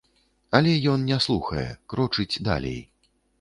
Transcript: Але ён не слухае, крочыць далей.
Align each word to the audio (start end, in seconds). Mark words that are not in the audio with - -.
Але 0.59 0.71
ён 0.93 1.03
не 1.09 1.19
слухае, 1.25 1.67
крочыць 1.93 2.41
далей. 2.49 2.81